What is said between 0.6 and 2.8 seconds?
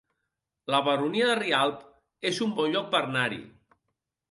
La Baronia de Rialb es un bon